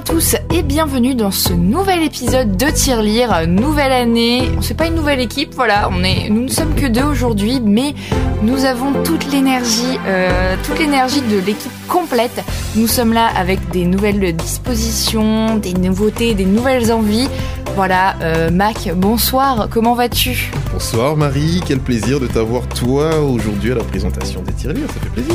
[0.00, 4.50] à tous et bienvenue dans ce nouvel épisode de Tirelire, nouvelle année.
[4.62, 7.94] C'est pas une nouvelle équipe, voilà, on est, nous ne sommes que deux aujourd'hui, mais
[8.42, 12.42] nous avons toute l'énergie, euh, toute l'énergie de l'équipe complète.
[12.76, 17.28] Nous sommes là avec des nouvelles dispositions, des nouveautés, des nouvelles envies.
[17.74, 20.50] Voilà, euh, Mac, bonsoir, comment vas-tu?
[20.72, 25.10] Bonsoir Marie, quel plaisir de t'avoir toi aujourd'hui à la présentation des Tirelire, ça fait
[25.10, 25.34] plaisir.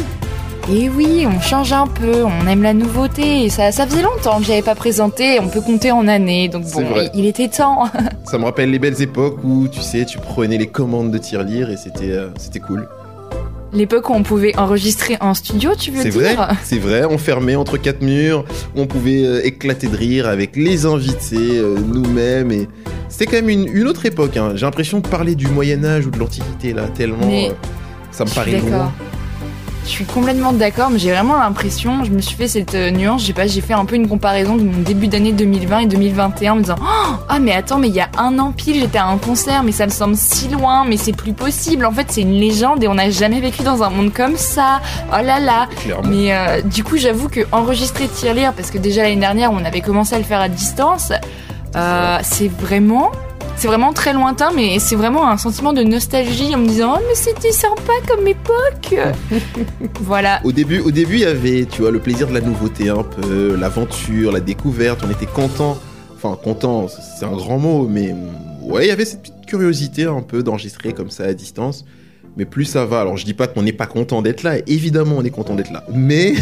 [0.67, 3.49] Et oui, on change un peu, on aime la nouveauté.
[3.49, 6.83] Ça, ça faisait longtemps que j'avais pas présenté, on peut compter en années, donc bon,
[7.13, 7.85] il, était temps.
[8.25, 11.69] ça me rappelle les belles époques où, tu sais, tu prenais les commandes de tirelire
[11.69, 12.87] et c'était euh, c'était cool.
[13.73, 17.55] L'époque où on pouvait enregistrer en studio, tu veux dire C'est vrai, c'est vrai, enfermé
[17.55, 18.43] entre quatre murs,
[18.75, 22.67] on pouvait euh, éclater de rire avec les invités, euh, nous-mêmes, et
[23.09, 24.35] c'était quand même une, autre époque.
[24.35, 24.53] Hein.
[24.55, 27.29] J'ai l'impression de parler du Moyen Âge ou de l'Antiquité là, tellement
[28.15, 28.93] ça me paraît loin.
[29.85, 33.23] Je suis complètement d'accord, mais j'ai vraiment l'impression, je me suis fait cette euh, nuance,
[33.23, 36.51] j'ai pas, j'ai fait un peu une comparaison de mon début d'année 2020 et 2021
[36.51, 38.97] en me disant oh, ah mais attends mais il y a un an pile j'étais
[38.97, 41.85] à un concert mais ça me semble si loin mais c'est plus possible.
[41.85, 44.81] En fait c'est une légende et on n'a jamais vécu dans un monde comme ça.
[45.13, 45.67] Oh là là.
[46.03, 49.81] Mais euh, du coup j'avoue que enregistrer Tirelire parce que déjà l'année dernière on avait
[49.81, 51.13] commencé à le faire à distance
[51.75, 53.11] euh, c'est vraiment
[53.57, 57.03] c'est vraiment très lointain, mais c'est vraiment un sentiment de nostalgie en me disant Oh,
[57.07, 58.95] mais c'était sympa comme époque
[60.01, 60.41] Voilà.
[60.43, 63.03] Au début, au début, il y avait, tu vois, le plaisir de la nouveauté un
[63.03, 65.77] peu, l'aventure, la découverte, on était content.
[66.15, 68.13] Enfin, content, c'est un grand mot, mais
[68.61, 71.85] ouais, il y avait cette petite curiosité un peu d'enregistrer comme ça à distance.
[72.37, 75.15] Mais plus ça va, alors je dis pas qu'on n'est pas content d'être là, évidemment
[75.19, 76.33] on est content d'être là, mais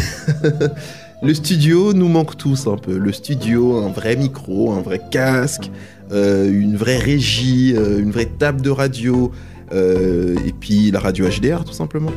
[1.22, 2.98] le studio nous manque tous un peu.
[2.98, 5.70] Le studio, un vrai micro, un vrai casque,
[6.10, 9.32] une vraie régie, euh, une vraie table de radio,
[9.72, 12.10] euh, et puis la radio HDR tout simplement.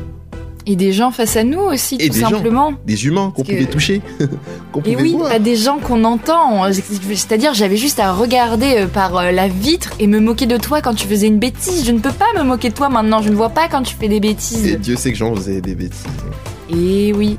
[0.66, 2.74] Et des gens face à nous aussi, tout simplement.
[2.86, 4.02] des humains qu'on pouvait toucher.
[4.84, 6.70] et oui, pas des gens qu'on entend.
[6.70, 11.06] C'est-à-dire, j'avais juste à regarder par la vitre et me moquer de toi quand tu
[11.06, 11.86] faisais une bêtise.
[11.86, 13.22] Je ne peux pas me moquer de toi maintenant.
[13.22, 14.66] Je ne vois pas quand tu fais des bêtises.
[14.66, 16.04] Et Dieu sait que j'en faisais des bêtises.
[16.68, 17.38] Et oui.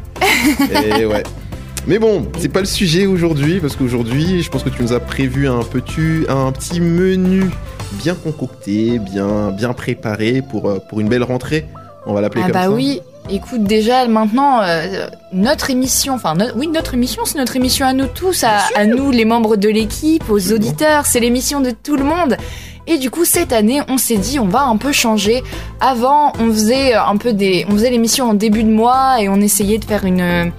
[0.99, 1.21] et ouais.
[1.89, 4.99] Mais bon, c'est pas le sujet aujourd'hui, parce qu'aujourd'hui, je pense que tu nous as
[4.99, 7.45] prévu un petit, un petit menu
[7.93, 11.65] bien concocté, bien, bien préparé pour, euh, pour une belle rentrée.
[12.05, 12.69] On va l'appeler ah comme bah ça.
[12.69, 13.01] bah oui.
[13.31, 18.05] Écoute, déjà maintenant, euh, notre émission, enfin, oui, notre émission, c'est notre émission à nous
[18.05, 22.03] tous, à, à nous, les membres de l'équipe, aux auditeurs, c'est l'émission de tout le
[22.03, 22.37] monde.
[22.85, 25.41] Et du coup, cette année, on s'est dit, on va un peu changer.
[25.81, 29.37] Avant, on faisait un peu des, on faisait l'émission en début de mois et on
[29.37, 30.51] essayait de faire une,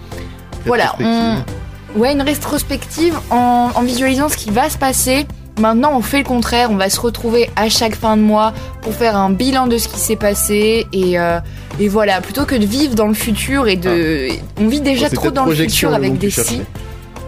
[0.65, 0.95] voilà,
[1.97, 5.27] ouais, une rétrospective en, visualisant ce qui va se passer.
[5.59, 6.71] Maintenant, on fait le contraire.
[6.71, 9.89] On va se retrouver à chaque fin de mois pour faire un bilan de ce
[9.89, 10.87] qui s'est passé.
[10.93, 11.39] Et, euh,
[11.89, 14.29] voilà, plutôt que de vivre dans le futur et de.
[14.31, 14.35] Ah.
[14.61, 16.63] On vit déjà trop dans le futur avec des si.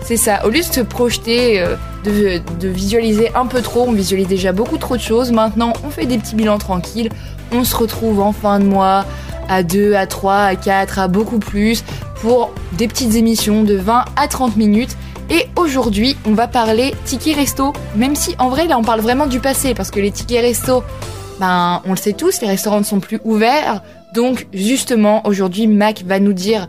[0.00, 0.44] C'est ça.
[0.44, 4.50] Au lieu de se projeter, euh, de, de, visualiser un peu trop, on visualise déjà
[4.52, 5.30] beaucoup trop de choses.
[5.30, 7.08] Maintenant, on fait des petits bilans tranquilles.
[7.52, 9.04] On se retrouve en fin de mois
[9.48, 11.84] à 2, à 3, à 4, à beaucoup plus
[12.22, 14.96] pour des petites émissions de 20 à 30 minutes.
[15.28, 19.26] Et aujourd'hui, on va parler tickets resto, même si en vrai là on parle vraiment
[19.26, 20.84] du passé parce que les tickets resto,
[21.40, 23.82] ben on le sait tous, les restaurants ne sont plus ouverts.
[24.14, 26.68] Donc justement, aujourd'hui, Mac va nous dire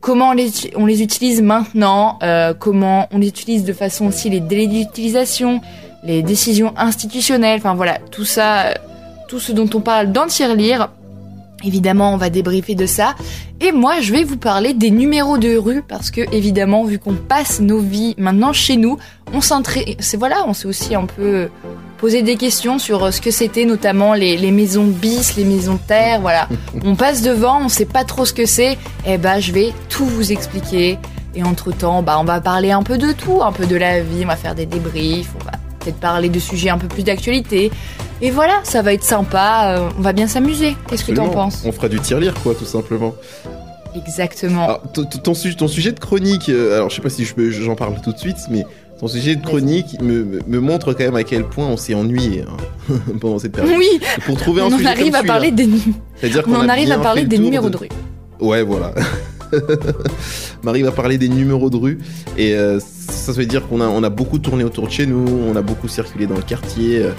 [0.00, 4.66] comment on les, utilise maintenant, euh, comment on les utilise de façon aussi les délais
[4.66, 5.60] d'utilisation,
[6.02, 8.74] les décisions institutionnelles, enfin voilà, tout ça, euh,
[9.28, 10.90] tout ce dont on parle dans Tirelire.
[11.64, 13.14] Évidemment, on va débriefer de ça.
[13.60, 17.14] Et moi, je vais vous parler des numéros de rue parce que, évidemment, vu qu'on
[17.14, 18.98] passe nos vies maintenant chez nous,
[19.32, 21.48] on C'est voilà, on s'est aussi un peu
[21.98, 26.20] posé des questions sur euh, ce que c'était, notamment les, maisons bis, les maisons terre.
[26.20, 26.48] Voilà,
[26.84, 28.76] on passe devant, on sait pas trop ce que c'est.
[29.06, 30.98] Eh ben, je vais tout vous expliquer.
[31.34, 34.00] Et entre temps, bah, on va parler un peu de tout, un peu de la
[34.00, 34.22] vie.
[34.24, 35.30] On va faire des débriefs.
[35.40, 37.70] On va peut-être parler de sujets un peu plus d'actualité.
[38.24, 40.76] Et voilà, ça va être sympa, euh, on va bien s'amuser.
[40.86, 43.16] Qu'est-ce que tu en penses On fera du tir-lire, quoi, tout simplement.
[43.96, 44.78] Exactement.
[44.94, 48.18] ton, ton, sujet de chronique, euh, alors je sais pas si j'en parle tout de
[48.18, 48.64] suite, mais
[49.00, 52.44] ton sujet de chronique me, me, montre quand même à quel point on s'est ennuyé
[52.48, 53.76] hein, pendant cette période.
[53.76, 54.00] Oui.
[54.24, 55.68] Pour trouver un on arrive à parler des
[56.14, 57.76] C'est-à-dire qu'on arrive à parler des numéros de...
[57.76, 57.88] rue.
[58.40, 58.94] Ouais, voilà.
[60.64, 61.98] on arrive à parler des numéros de rue
[62.38, 65.26] et euh, ça veut dire qu'on a, on a beaucoup tourné autour de chez nous,
[65.28, 67.12] on a beaucoup circulé dans le quartier euh,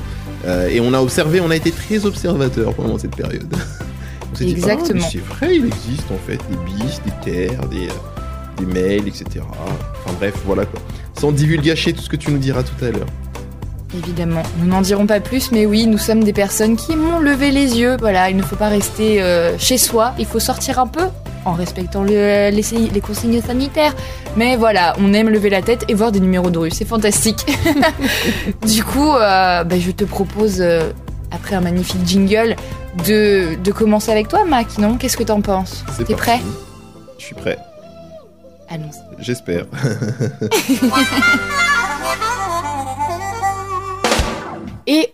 [0.45, 3.53] et on a observé, on a été très observateur pendant cette période.
[4.41, 5.07] on Exactement.
[5.09, 9.25] c'est vrai, il existe en fait des bis, des terres, des, euh, des mails, etc.
[9.39, 10.79] Enfin bref, voilà quoi.
[11.19, 13.07] Sans divulgacher tout ce que tu nous diras tout à l'heure.
[13.95, 17.51] Évidemment, nous n'en dirons pas plus, mais oui, nous sommes des personnes qui m'ont levé
[17.51, 17.95] les yeux.
[17.99, 19.23] Voilà, il ne faut pas rester
[19.59, 21.05] chez soi, il faut sortir un peu
[21.45, 22.63] en respectant le- les,
[22.93, 23.93] les consignes sanitaires.
[24.35, 27.45] Mais voilà, on aime lever la tête et voir des numéros de rue, c'est fantastique.
[28.67, 30.91] du coup, euh, bah, je te propose, euh,
[31.31, 32.55] après un magnifique jingle,
[33.07, 34.97] de, de commencer avec toi, Mac, non?
[34.97, 35.83] Qu'est-ce que t'en penses?
[35.97, 36.39] C'est T'es prêt?
[37.17, 37.57] Je suis prêt,
[38.69, 39.23] Allons-y.
[39.23, 39.65] j'espère.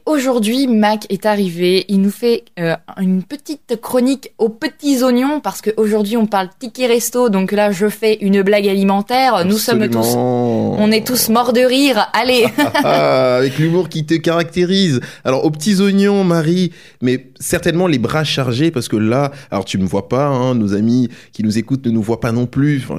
[0.09, 1.85] aujourd'hui, Mac est arrivé.
[1.87, 6.87] Il nous fait euh, une petite chronique aux petits oignons parce qu'aujourd'hui on parle ticket
[6.87, 7.29] resto.
[7.29, 9.45] Donc là, je fais une blague alimentaire.
[9.45, 12.09] Nous sommes tous, on est tous morts de rire.
[12.13, 12.45] Allez.
[12.81, 15.01] Ah, avec l'humour qui te caractérise.
[15.25, 16.71] Alors, aux petits oignons, Marie,
[17.01, 20.73] mais certainement les bras chargés, parce que là, alors tu me vois pas, hein, nos
[20.73, 22.81] amis qui nous écoutent ne nous voient pas non plus.
[22.83, 22.97] Enfin,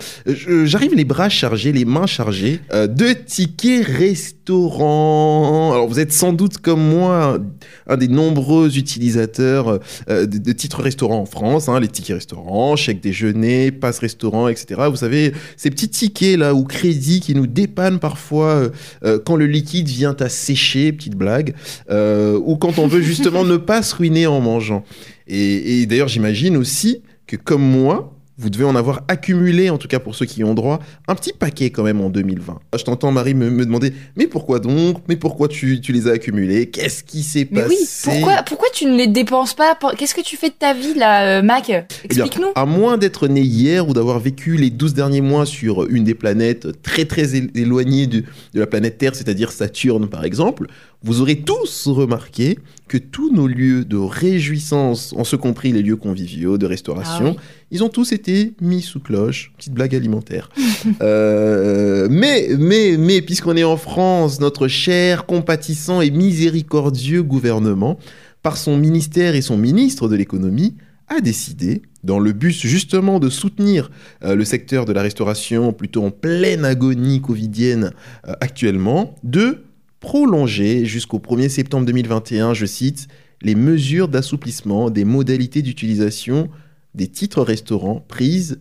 [0.64, 5.72] J'arrive les bras chargés, les mains chargées, euh, de tickets restaurants.
[5.72, 7.38] Alors, vous êtes sans doute comme moi un,
[7.86, 12.76] un des nombreux utilisateurs euh, de, de titres restaurants en France, hein, les tickets restaurants,
[12.76, 14.82] chèques déjeuner, passe restaurant, etc.
[14.90, 18.68] Vous savez, ces petits tickets là ou crédits qui nous dépannent parfois euh,
[19.04, 21.54] euh, quand le liquide vient à sécher, petite blague,
[21.90, 24.84] ou quand on veut justement ne pas se ruiner en mangeant.
[25.26, 29.86] Et, et d'ailleurs, j'imagine aussi que comme moi, vous devez en avoir accumulé, en tout
[29.88, 32.58] cas pour ceux qui y ont droit, un petit paquet quand même en 2020.
[32.78, 34.98] Je t'entends Marie me, me demander, mais pourquoi donc?
[35.08, 36.66] Mais pourquoi tu, tu les as accumulés?
[36.70, 37.74] Qu'est-ce qui s'est Mais passé?
[37.78, 37.86] oui.
[38.20, 41.38] Pourquoi, pourquoi tu ne les dépenses pas Qu'est-ce que tu fais de ta vie là,
[41.38, 41.68] euh, Mac?
[41.70, 42.48] Eh Explique-nous.
[42.54, 46.14] À moins d'être né hier ou d'avoir vécu les 12 derniers mois sur une des
[46.14, 48.20] planètes très très él- éloignées de,
[48.54, 50.66] de la planète Terre, c'est-à-dire Saturne par exemple,
[51.02, 55.96] vous aurez tous remarqué que tous nos lieux de réjouissance, en ce compris les lieux
[55.96, 57.66] conviviaux, de restauration, Ah oui.
[57.70, 59.52] ils ont tous été mis sous cloche.
[59.56, 60.50] Petite blague alimentaire.
[61.02, 67.98] Euh, mais, mais, mais, puisqu'on est en France, notre cher, compatissant et miséricordieux gouvernement,
[68.42, 70.74] par son ministère et son ministre de l'économie,
[71.08, 73.90] a décidé, dans le but justement de soutenir
[74.24, 77.92] euh, le secteur de la restauration plutôt en pleine agonie covidienne
[78.26, 79.64] euh, actuellement, de
[80.00, 83.06] prolonger jusqu'au 1er septembre 2021, je cite,
[83.42, 86.48] les mesures d'assouplissement des modalités d'utilisation
[86.94, 88.60] des titres restaurants prises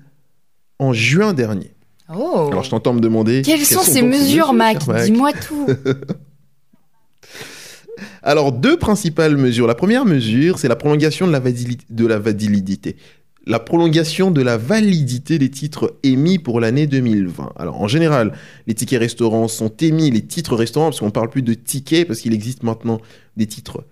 [0.78, 1.74] en juin dernier.
[2.14, 2.48] Oh.
[2.52, 3.42] Alors je t'entends me demander...
[3.42, 5.68] Quelles sont ces mesures, Mac Dis-moi tout.
[8.24, 9.68] Alors, deux principales mesures.
[9.68, 12.96] La première mesure, c'est la prolongation de la, validi- de la validité.
[13.48, 17.54] La prolongation de la validité des titres émis pour l'année 2020.
[17.56, 18.34] Alors, en général,
[18.68, 22.20] les tickets restaurants sont émis, les titres restaurants, parce qu'on parle plus de tickets, parce
[22.20, 23.00] qu'il existe maintenant
[23.38, 23.86] des titres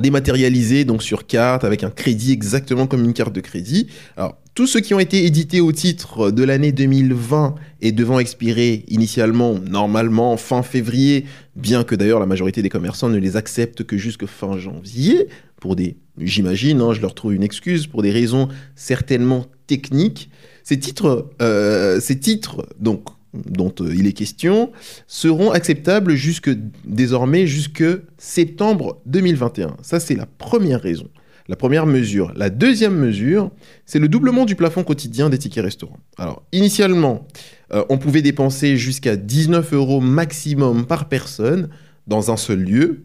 [0.00, 3.88] dématérialisés, donc sur carte, avec un crédit exactement comme une carte de crédit.
[4.16, 8.84] Alors, tous ceux qui ont été édités au titre de l'année 2020 et devant expirer
[8.88, 13.96] initialement, normalement, fin février, bien que d'ailleurs la majorité des commerçants ne les acceptent que
[13.96, 15.28] jusque fin janvier,
[15.60, 20.30] pour des, j'imagine, hein, je leur trouve une excuse, pour des raisons certainement techniques.
[20.64, 24.72] Ces titres, euh, ces titres donc, dont euh, il est question
[25.06, 26.50] seront acceptables jusque,
[26.84, 27.84] désormais jusque
[28.16, 29.76] septembre 2021.
[29.82, 31.08] Ça, c'est la première raison.
[31.48, 32.32] La première mesure.
[32.36, 33.50] La deuxième mesure,
[33.86, 35.98] c'est le doublement du plafond quotidien des tickets restaurants.
[36.18, 37.26] Alors, initialement,
[37.72, 41.70] euh, on pouvait dépenser jusqu'à 19 euros maximum par personne
[42.06, 43.04] dans un seul lieu.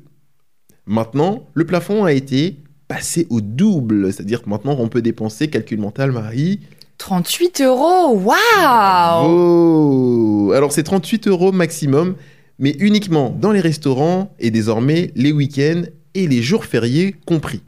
[0.85, 2.57] Maintenant, le plafond a été
[2.87, 4.11] passé au double.
[4.11, 6.59] C'est-à-dire que maintenant, on peut dépenser, calcul mental, Marie,
[6.97, 8.21] 38 euros
[8.65, 12.15] Waouh Alors c'est 38 euros maximum,
[12.59, 17.61] mais uniquement dans les restaurants et désormais les week-ends et les jours fériés compris.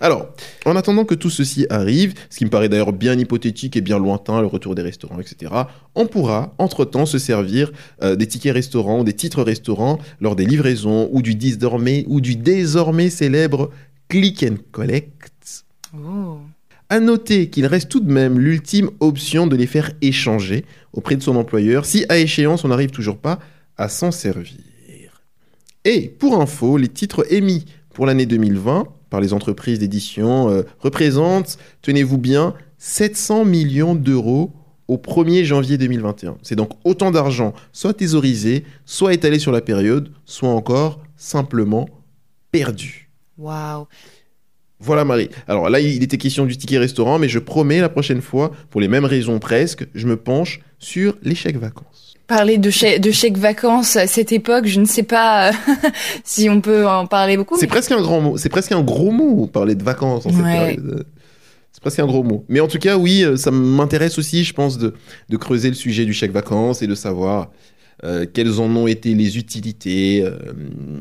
[0.00, 0.26] Alors,
[0.66, 4.00] en attendant que tout ceci arrive, ce qui me paraît d'ailleurs bien hypothétique et bien
[4.00, 5.52] lointain, le retour des restaurants, etc.,
[5.94, 7.70] on pourra entre-temps se servir
[8.02, 12.34] euh, des tickets restaurants des titres restaurants lors des livraisons ou du désormais, ou du
[12.34, 13.70] désormais célèbre
[14.12, 15.64] click and collect.
[15.96, 16.36] Oh.
[16.90, 21.22] À noter qu'il reste tout de même l'ultime option de les faire échanger auprès de
[21.22, 23.38] son employeur si à échéance on n'arrive toujours pas
[23.78, 25.22] à s'en servir.
[25.86, 27.64] Et pour info, les titres émis
[27.94, 34.52] pour l'année 2020 par les entreprises d'édition euh, représentent, tenez-vous bien, 700 millions d'euros
[34.88, 36.36] au 1er janvier 2021.
[36.42, 41.88] C'est donc autant d'argent soit thésaurisé, soit étalé sur la période, soit encore simplement
[42.50, 43.01] perdu.
[43.38, 43.86] Waouh
[44.80, 45.28] Voilà Marie.
[45.48, 48.80] Alors là, il était question du ticket restaurant, mais je promets la prochaine fois, pour
[48.80, 52.14] les mêmes raisons presque, je me penche sur les chèques vacances.
[52.26, 55.52] Parler de, chè- de chèques vacances à cette époque, je ne sais pas euh,
[56.24, 57.56] si on peut en parler beaucoup.
[57.56, 58.36] C'est mais- presque un grand mot.
[58.38, 61.06] C'est presque un gros mot parler de vacances en cette période.
[61.72, 62.44] C'est presque un gros mot.
[62.48, 64.94] Mais en tout cas, oui, euh, ça m'intéresse aussi, je pense, de,
[65.28, 67.50] de creuser le sujet du chèque vacances et de savoir
[68.04, 70.36] euh, quelles en ont été les utilités euh,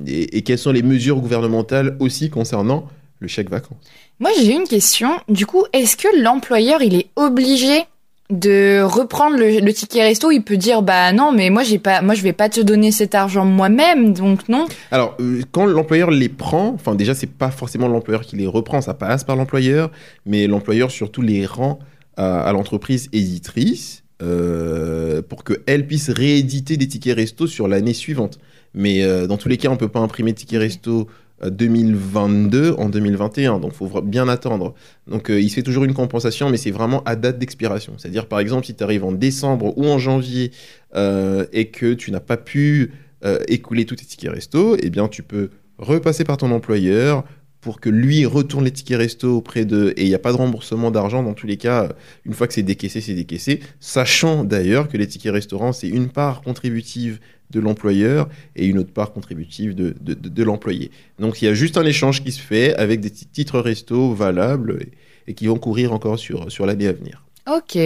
[0.05, 2.87] et, et quelles sont les mesures gouvernementales aussi concernant
[3.21, 3.77] le chèque vacances.
[4.19, 5.11] Moi, j'ai une question.
[5.29, 7.83] Du coup, est-ce que l'employeur, il est obligé
[8.29, 10.31] de reprendre le, le, ticket resto?
[10.31, 12.91] Il peut dire, bah non, mais moi, j'ai pas, moi, je vais pas te donner
[12.91, 14.65] cet argent moi-même, donc non.
[14.91, 18.81] Alors, euh, quand l'employeur les prend, enfin déjà, c'est pas forcément l'employeur qui les reprend,
[18.81, 19.91] ça passe par l'employeur,
[20.25, 21.79] mais l'employeur surtout les rend
[22.17, 28.39] à, à l'entreprise éditrice euh, pour qu'elle puisse rééditer des tickets resto sur l'année suivante.
[28.73, 31.07] Mais euh, dans tous les cas, on peut pas imprimer de tickets resto
[31.49, 34.75] 2022 en 2021, donc faut bien attendre.
[35.07, 37.93] Donc euh, il se fait toujours une compensation, mais c'est vraiment à date d'expiration.
[37.97, 40.51] C'est-à-dire par exemple si tu arrives en décembre ou en janvier
[40.95, 42.91] euh, et que tu n'as pas pu
[43.25, 47.23] euh, écouler tous tes tickets resto, eh bien tu peux repasser par ton employeur
[47.61, 49.93] pour que lui retourne les tickets resto auprès de...
[49.95, 51.89] Et il n'y a pas de remboursement d'argent dans tous les cas.
[52.25, 53.61] Une fois que c'est décaissé, c'est décaissé.
[53.79, 57.19] Sachant d'ailleurs que les tickets restaurants, c'est une part contributive
[57.51, 60.89] de l'employeur et une autre part contributive de, de, l'employé.
[61.19, 64.79] Donc il y a juste un échange qui se fait avec des titres resto valables
[65.27, 67.23] et, qui vont courir encore sur, sur l'année à venir.
[67.47, 67.77] Ok.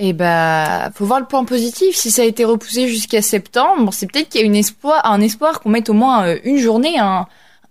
[0.00, 1.96] Et bah, faut voir le point positif.
[1.96, 5.60] Si ça a été repoussé jusqu'à septembre, c'est peut-être qu'il y a espoir, un espoir
[5.60, 6.98] qu'on mette au moins une journée,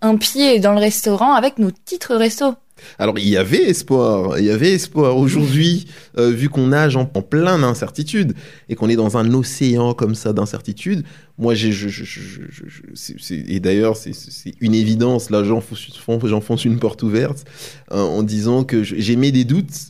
[0.00, 2.54] un pied dans le restaurant avec nos titres resto.
[2.98, 5.16] Alors il y avait espoir, il y avait espoir.
[5.16, 5.86] Aujourd'hui,
[6.16, 8.34] euh, vu qu'on nage en, plein d'incertitudes
[8.68, 11.04] et qu'on est dans un océan comme ça d'incertitudes,
[11.38, 15.30] moi j'ai, je, je, je, et d'ailleurs c'est une évidence.
[15.30, 17.44] Là, j'enfonce une porte ouverte
[17.92, 19.88] euh, en disant que j'émets des doutes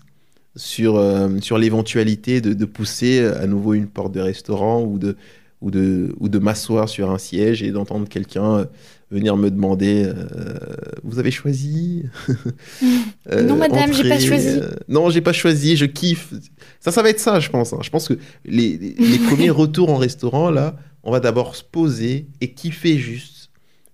[0.56, 5.16] sur euh, sur l'éventualité de, de, pousser à nouveau une porte de restaurant ou de
[5.60, 8.66] ou de ou de m'asseoir sur un siège et d'entendre quelqu'un
[9.10, 10.14] venir me demander euh,
[11.02, 12.04] vous avez choisi
[13.32, 14.48] euh, non madame j'ai pas choisi.
[14.48, 16.32] euh, non j'ai pas choisi je kiffe.
[16.80, 17.78] Ça ça va être ça je pense hein.
[17.82, 21.64] je pense que les, les, les premiers retours en restaurant là on va d'abord se
[21.64, 23.50] poser et kiffer juste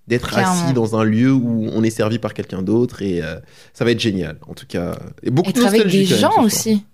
[0.07, 3.37] d'être assis dans un lieu où on est servi par quelqu'un d'autre et euh,
[3.73, 4.99] ça va être génial en tout cas.
[5.23, 6.85] Et beaucoup être de avec des gens aussi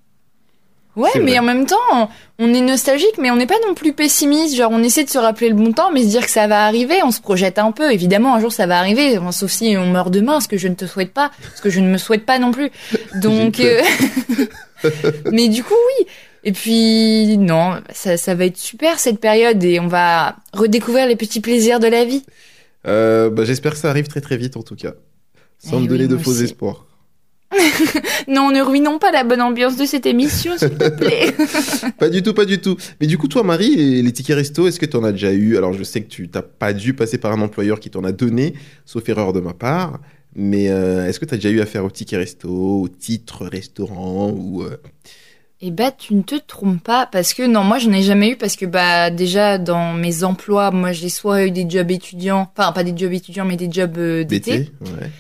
[0.96, 4.56] Ouais, mais en même temps, on est nostalgique, mais on n'est pas non plus pessimiste.
[4.56, 6.66] Genre, on essaie de se rappeler le bon temps, mais se dire que ça va
[6.66, 7.92] arriver, on se projette un peu.
[7.92, 10.74] Évidemment, un jour, ça va arriver, sauf si on meurt demain, ce que je ne
[10.74, 12.70] te souhaite pas, ce que je ne me souhaite pas non plus.
[13.22, 13.80] Donc, euh...
[15.32, 16.06] mais du coup, oui.
[16.42, 21.16] Et puis, non, ça, ça va être super cette période et on va redécouvrir les
[21.16, 22.24] petits plaisirs de la vie.
[22.86, 24.94] Euh, bah, J'espère que ça arrive très très vite en tout cas,
[25.58, 26.44] sans eh me donner de faux aussi.
[26.44, 26.86] espoirs.
[28.28, 31.34] non, ne ruinons pas la bonne ambiance de cette émission, s'il te plaît.
[31.98, 32.76] pas du tout, pas du tout.
[33.00, 35.32] Mais du coup, toi, Marie, les, les tickets resto, est-ce que tu en as déjà
[35.32, 35.56] eu?
[35.56, 38.12] Alors, je sais que tu t'as pas dû passer par un employeur qui t'en a
[38.12, 38.54] donné,
[38.84, 40.00] sauf erreur de ma part.
[40.34, 44.30] Mais euh, est-ce que tu as déjà eu affaire au ticket resto, au titre restaurant
[44.30, 44.76] ou euh...
[45.62, 48.36] Eh bah, tu ne te trompes pas, parce que non, moi, j'en ai jamais eu,
[48.36, 52.72] parce que bah, déjà, dans mes emplois, moi, j'ai soit eu des jobs étudiants, enfin,
[52.72, 54.70] pas des jobs étudiants, mais des jobs euh, d'été.
[54.80, 55.10] Ouais.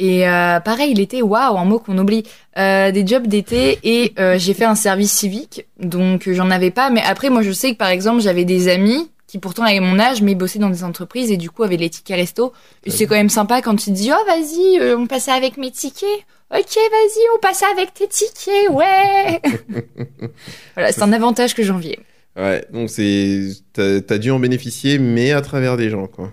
[0.00, 2.22] Et euh, pareil, l'été, waouh, un mot qu'on oublie,
[2.56, 6.88] euh, des jobs d'été et euh, j'ai fait un service civique, donc j'en avais pas.
[6.88, 9.98] Mais après, moi, je sais que par exemple, j'avais des amis qui pourtant avaient mon
[9.98, 12.54] âge, mais bossaient dans des entreprises et du coup avaient les tickets resto.
[12.86, 15.58] Et c'est quand même sympa quand tu te dis, oh vas-y, euh, on passe avec
[15.58, 16.08] mes tickets.
[16.50, 19.40] Ok, vas-y, on passe avec tes tickets, ouais.
[20.74, 21.98] voilà, c'est un avantage que j'enviais.
[22.36, 26.32] Ouais, donc c'est, t'as as dû en bénéficier, mais à travers des gens, quoi.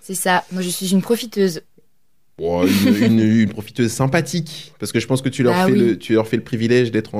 [0.00, 0.42] C'est ça.
[0.52, 1.62] Moi, je suis une profiteuse.
[2.40, 5.72] Oh, une, une, une, profiteuse sympathique, parce que je pense que tu leur, ah, fais,
[5.72, 5.78] oui.
[5.78, 7.10] le, tu leur fais le privilège d'être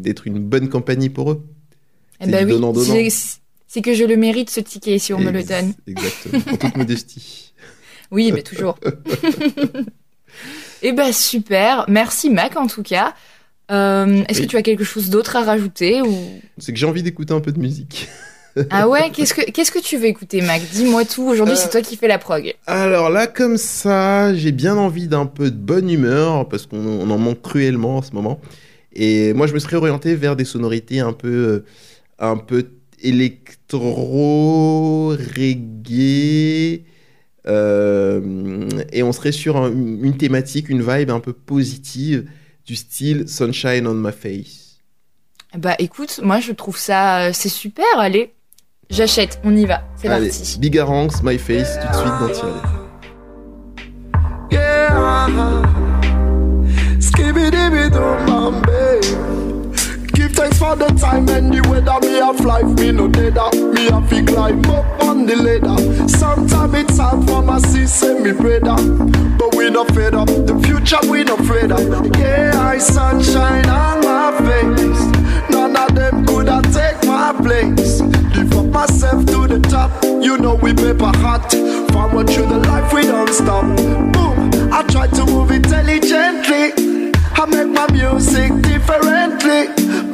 [0.00, 1.44] d'être une bonne compagnie pour eux.
[2.20, 3.12] Eh ben oui,
[3.68, 5.74] c'est que je le mérite ce ticket si on Ex me le donne.
[5.86, 7.44] Exactement, en toute modestie.
[8.10, 8.78] Oui, mais toujours.
[10.82, 13.12] eh ben super, merci Mac en tout cas.
[13.70, 14.46] Euh, Est-ce oui.
[14.46, 16.16] que tu as quelque chose d'autre à rajouter ou?
[16.56, 18.08] C'est que j'ai envie d'écouter un peu de musique.
[18.70, 20.62] Ah ouais, qu'est-ce que qu'est-ce que tu veux écouter, Mac?
[20.72, 21.24] Dis-moi tout.
[21.24, 22.54] Aujourd'hui, euh, c'est toi qui fais la prog.
[22.66, 27.18] Alors là, comme ça, j'ai bien envie d'un peu de bonne humeur parce qu'on en
[27.18, 28.40] manque cruellement en ce moment.
[28.92, 31.64] Et moi, je me serais orienté vers des sonorités un peu, euh,
[32.18, 36.82] un peu électro, reggae.
[37.46, 42.28] Euh, et on serait sur un, une thématique, une vibe un peu positive
[42.66, 44.68] du style Sunshine on my face.
[45.56, 48.34] Bah écoute, moi je trouve ça c'est super, allez,
[48.90, 50.58] J'achète, on y va, c'est parti.
[50.58, 52.62] Bigaranx, My Face, tout de suite dans Tirade.
[54.50, 54.96] Yeah.
[60.14, 61.98] Give thanks for the time and the weather.
[62.00, 63.50] Me have life, me no deader.
[63.72, 66.08] Me have to climb up on the ladder.
[66.08, 68.76] Sometimes it's hard for my sister, me brother.
[69.38, 70.26] But we not fed up.
[70.28, 71.80] The future we not afraid of.
[72.18, 75.02] Yeah, I sunshine on my face.
[75.50, 77.87] None of them could have take my place.
[78.78, 79.90] myself to the top.
[80.04, 81.50] You know we paper hot.
[81.90, 83.64] Forward through the life we don't stop.
[84.14, 84.38] Boom,
[84.72, 86.64] I try to move intelligently.
[87.40, 89.60] I make my music differently.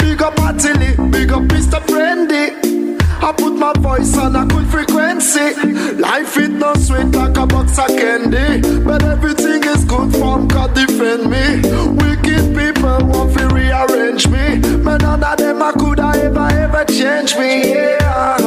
[0.03, 1.79] Big up Attili, big up Mr.
[1.91, 2.47] Friendly.
[3.27, 5.49] I put my voice on a good frequency.
[6.09, 8.51] Life is no sweet like a box of candy.
[8.81, 11.45] But everything is good from God defend me.
[12.01, 14.47] Wicked people want to rearrange me.
[14.83, 17.75] But none of them I could I ever ever change me.
[17.75, 18.04] Yeah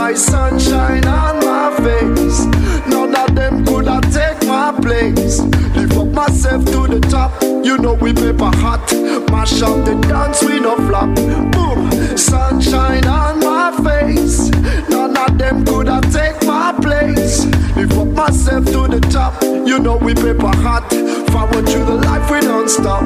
[0.07, 2.45] my sunshine on my face.
[2.87, 5.41] None of them could I take my place.
[5.75, 7.31] Lift up myself to the top.
[7.43, 8.89] You know we paper hot.
[9.31, 11.13] Mash up the dance, we no flop.
[11.51, 14.49] Boom, sunshine on my face.
[14.87, 17.43] None of them could have take my place.
[17.75, 19.43] Lift up myself to the top.
[19.43, 20.89] You know we paper hot.
[21.31, 23.03] Forward through the life we don't stop.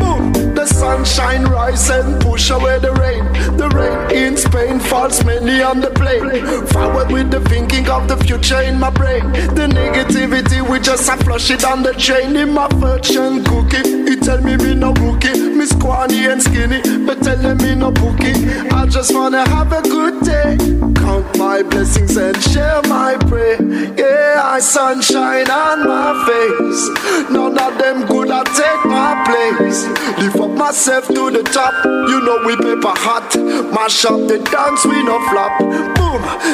[0.00, 2.90] Boom, the sunshine rise and push away the
[4.90, 6.66] Falls many on the plane.
[6.66, 9.22] Forward with the thinking of the future in my brain.
[9.30, 14.10] The negativity we just a flush it on the chain in my fortune cookie.
[14.10, 18.34] He tell me me no rookie, me squanny and skinny, but tell me no bookie.
[18.70, 20.58] I just wanna have a good day.
[20.96, 23.62] Count my blessings and share my prayer.
[23.96, 27.30] Yeah, I sunshine on my face.
[27.30, 29.86] None of them could have take my place.
[30.18, 31.74] Lift up myself to the top.
[31.84, 33.36] You know we paper hot.
[33.74, 35.52] Mash up the dance, we flop.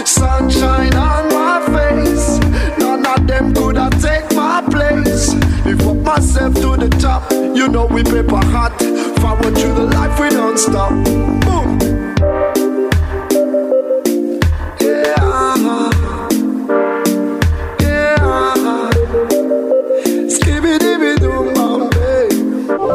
[0.07, 2.39] Sunshine on my face.
[2.79, 4.29] None of them could take
[4.71, 5.35] place.
[6.07, 7.31] Myself to top.
[7.33, 8.73] You know we paper hot.
[9.21, 10.93] Forward through the life, we don't stop.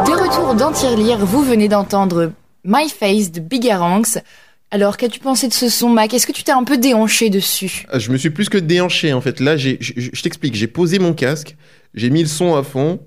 [0.05, 0.71] De retour dans
[1.25, 2.31] vous venez d'entendre
[2.63, 4.19] My Face de Bigaranx.
[4.71, 6.13] Alors, qu'as-tu pensé de ce son, Mac?
[6.13, 7.85] Est-ce que tu t'es un peu déhanché dessus?
[7.89, 9.39] Ah, Je me suis plus que déhanché en fait.
[9.41, 10.55] Là, je je t'explique.
[10.55, 11.55] J'ai posé mon casque,
[11.93, 12.99] j'ai mis le son à fond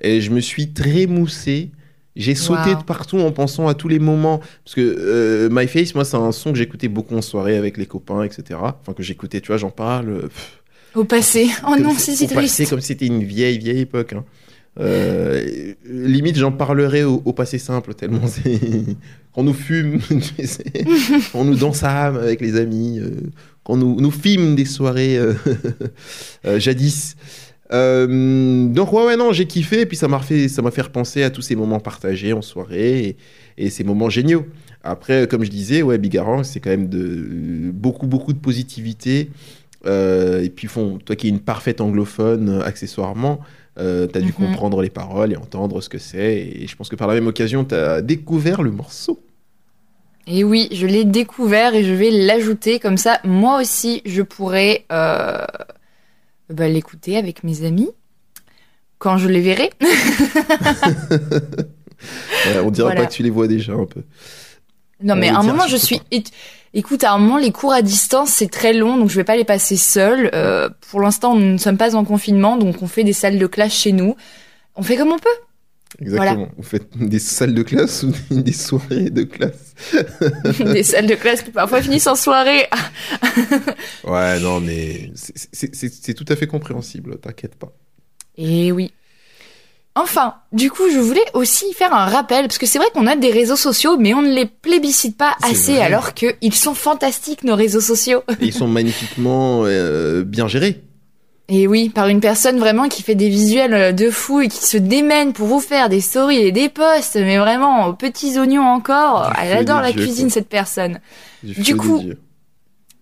[0.00, 1.70] et je me suis trémoussé.
[2.16, 4.40] J'ai sauté de partout en pensant à tous les moments.
[4.64, 7.76] Parce que euh, My Face, moi, c'est un son que j'écoutais beaucoup en soirée avec
[7.76, 8.58] les copains, etc.
[8.62, 10.08] Enfin, que j'écoutais, tu vois, j'en parle.
[10.08, 10.62] euh, pff,
[10.94, 11.48] Au passé.
[11.62, 12.70] Oh comme non, c'est si au passé, triste.
[12.70, 14.14] comme si c'était une vieille, vieille époque.
[14.14, 14.24] hein.
[14.78, 18.60] Euh, limite, j'en parlerai au, au passé simple, tellement c'est.
[19.32, 20.00] Qu'on nous fume,
[21.32, 23.10] qu'on nous danse à âme avec les amis, euh,
[23.64, 25.34] qu'on nous, nous filme des soirées euh,
[26.46, 27.16] euh, jadis.
[27.70, 31.22] Donc, ouais, ouais, non, j'ai kiffé, et puis ça m'a fait, ça m'a fait repenser
[31.22, 33.08] à tous ces moments partagés en soirée
[33.58, 34.46] et, et ces moments géniaux.
[34.82, 39.28] Après, comme je disais, ouais, Bigarang, c'est quand même de, beaucoup, beaucoup de positivité.
[39.84, 43.40] Et puis, font, toi qui es une parfaite anglophone, accessoirement,
[43.78, 44.46] euh, tu as dû Mhm.
[44.48, 46.36] comprendre les paroles et entendre ce que c'est.
[46.36, 49.20] Et je pense que par la même occasion, tu as découvert le morceau.
[50.26, 53.20] Et oui, je l'ai découvert et je vais l'ajouter comme ça.
[53.24, 55.44] Moi aussi, je pourrais euh,
[56.50, 57.90] bah, l'écouter avec mes amis
[58.98, 59.70] quand je les verrai.
[62.48, 63.00] Euh, on dirait Voilà.
[63.02, 64.02] pas que tu les vois déjà un peu.
[65.02, 66.00] Non, On mais le à un moment, je suis.
[66.78, 69.34] Écoute, à un moment, les cours à distance, c'est très long, donc je vais pas
[69.36, 70.28] les passer seule.
[70.34, 73.46] Euh, pour l'instant, nous ne sommes pas en confinement, donc on fait des salles de
[73.46, 74.14] classe chez nous.
[74.74, 75.28] On fait comme on peut.
[76.02, 76.48] Exactement.
[76.58, 79.74] Vous faites des salles de classe ou des- soirées de classe
[80.60, 82.66] des salles de classe qui parfois finissent en soirée.
[84.04, 87.72] Ouais, non, mais c'est- tout à fait compréhensible, t'inquiète pas.
[88.36, 88.92] Et oui.
[89.98, 93.16] Enfin, du coup, je voulais aussi faire un rappel, parce que c'est vrai qu'on a
[93.16, 95.82] des réseaux sociaux, mais on ne les plébiscite pas assez, vrai.
[95.82, 98.22] alors qu'ils sont fantastiques, nos réseaux sociaux.
[98.40, 100.82] Et ils sont magnifiquement euh, bien gérés.
[101.48, 104.66] Et oui, par une personne vraiment qui fait des visuels euh, de fou et qui
[104.66, 108.66] se démène pour vous faire des stories et des posts, mais vraiment aux petits oignons
[108.66, 109.30] encore.
[109.30, 110.34] Du Elle adore la cuisine, quoi.
[110.34, 111.00] cette personne.
[111.42, 112.02] Du, coup.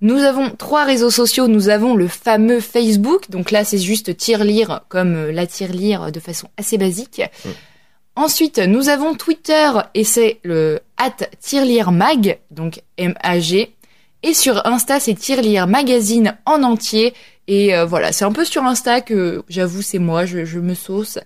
[0.05, 1.49] Nous avons trois réseaux sociaux.
[1.49, 3.31] Nous avons le fameux Facebook.
[3.31, 7.23] Donc là, c'est juste tirelire comme euh, la tirelire de façon assez basique.
[7.45, 7.53] Ouais.
[8.15, 13.75] Ensuite, nous avons Twitter et c'est le at tirelire mag, donc M-A-G.
[14.23, 17.13] Et sur Insta, c'est tirelire magazine en entier.
[17.47, 20.75] Et euh, voilà, c'est un peu sur Insta que j'avoue, c'est moi, je, je me
[20.75, 21.19] sauce,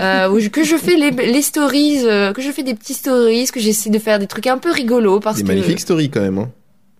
[0.00, 3.60] euh, que je fais les, les stories, euh, que je fais des petits stories, que
[3.60, 6.38] j'essaie de faire des trucs un peu rigolos parce Des que magnifiques stories quand même.
[6.38, 6.50] Hein.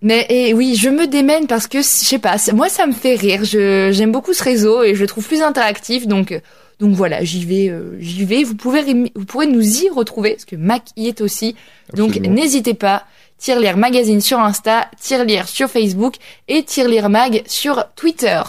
[0.02, 3.14] Mais et oui, je me démène parce que je sais pas, moi ça me fait
[3.14, 3.44] rire.
[3.44, 6.06] Je j'aime beaucoup ce réseau et je le trouve plus interactif.
[6.06, 6.40] Donc euh,
[6.78, 8.44] donc voilà, j'y vais, euh, j'y vais.
[8.44, 11.56] Vous pouvez vous pourrez nous y retrouver parce que Mac y est aussi.
[11.94, 13.04] Donc n'hésitez pas.
[13.38, 16.14] Tirelire magazine sur Insta, Tirelire sur Facebook
[16.48, 18.40] et Tirelire mag sur Twitter.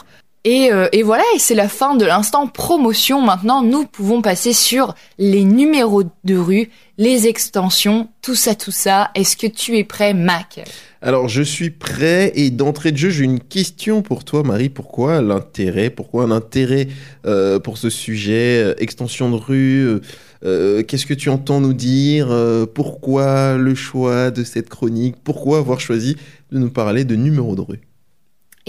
[0.44, 3.22] Et, euh, et voilà, et c'est la fin de l'instant promotion.
[3.22, 9.12] Maintenant, nous pouvons passer sur les numéros de rue, les extensions, tout ça, tout ça.
[9.14, 10.64] Est-ce que tu es prêt, Mac?
[11.02, 14.70] Alors, je suis prêt et d'entrée de jeu, j'ai une question pour toi, Marie.
[14.70, 16.88] Pourquoi l'intérêt Pourquoi un intérêt
[17.26, 20.00] euh, pour ce sujet euh, Extension de rue
[20.42, 22.30] Qu'est-ce que tu entends nous dire
[22.74, 25.16] Pourquoi le choix de cette chronique?
[25.24, 26.16] Pourquoi avoir choisi
[26.52, 27.87] de nous parler de numéros de rue?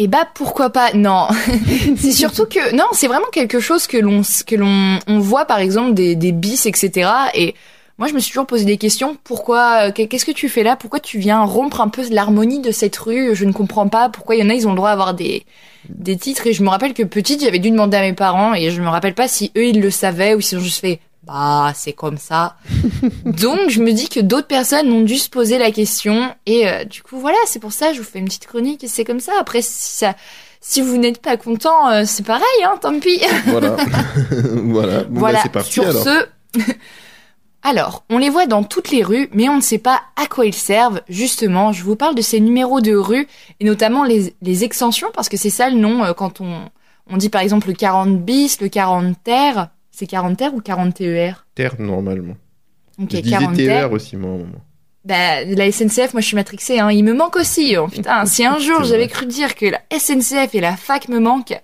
[0.00, 0.92] Eh bah pourquoi pas?
[0.92, 1.26] Non,
[1.96, 5.58] c'est surtout que non, c'est vraiment quelque chose que l'on que l'on on voit par
[5.58, 7.10] exemple des des bis etc.
[7.34, 7.56] Et
[7.98, 9.16] moi je me suis toujours posé des questions.
[9.24, 10.76] Pourquoi euh, Qu'est-ce que tu fais là?
[10.76, 13.34] Pourquoi tu viens rompre un peu l'harmonie de cette rue?
[13.34, 14.08] Je ne comprends pas.
[14.08, 15.44] Pourquoi il y en a ils ont le droit d'avoir des
[15.88, 16.46] des titres?
[16.46, 18.88] Et je me rappelle que petite j'avais dû demander à mes parents et je me
[18.88, 22.16] rappelle pas si eux ils le savaient ou s'ils ont juste fait bah c'est comme
[22.16, 22.56] ça.
[23.24, 26.84] Donc je me dis que d'autres personnes ont dû se poser la question et euh,
[26.84, 29.20] du coup voilà c'est pour ça je vous fais une petite chronique et c'est comme
[29.20, 29.32] ça.
[29.38, 30.14] Après si ça
[30.60, 33.20] si vous n'êtes pas content euh, c'est pareil hein tant pis.
[33.46, 33.76] Voilà.
[34.64, 35.04] voilà.
[35.04, 36.02] Bon, bah, voilà c'est parti sur alors.
[36.02, 36.26] ce.
[37.62, 40.46] Alors, on les voit dans toutes les rues, mais on ne sait pas à quoi
[40.46, 41.02] ils servent.
[41.08, 43.26] Justement, je vous parle de ces numéros de rue,
[43.58, 46.70] et notamment les, les extensions, parce que c'est ça le nom euh, quand on,
[47.10, 49.68] on dit par exemple le 40 bis, le 40 terre.
[49.98, 52.36] C'est 40 terre ou 40 TER Terre, normalement.
[53.02, 54.60] Ok, je disais 40 TER aussi, moi, à un moment.
[55.04, 56.92] Bah, la SNCF, moi je suis matrixée, hein.
[56.92, 57.76] il me manque aussi.
[57.76, 61.18] oh, putain, si un jour j'avais cru dire que la SNCF et la fac me
[61.18, 61.60] manquent,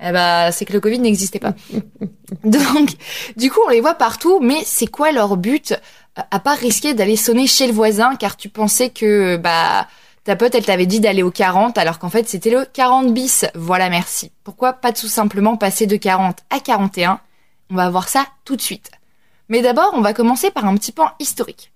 [0.00, 1.54] eh bah, c'est que le Covid n'existait pas.
[2.42, 2.90] Donc,
[3.36, 5.70] du coup, on les voit partout, mais c'est quoi leur but?
[6.18, 9.86] Euh, À part risquer d'aller sonner chez le voisin, car tu pensais que, bah,
[10.24, 13.46] ta pote, elle t'avait dit d'aller au 40, alors qu'en fait, c'était le 40 bis.
[13.54, 14.32] Voilà, merci.
[14.42, 17.20] Pourquoi pas tout simplement passer de 40 à 41
[17.70, 18.90] On va voir ça tout de suite.
[19.48, 21.72] Mais d'abord, on va commencer par un petit pan historique.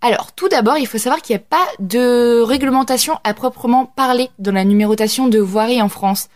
[0.00, 4.30] Alors, tout d'abord, il faut savoir qu'il n'y a pas de réglementation à proprement parler
[4.40, 6.28] dans la numérotation de voirie en France.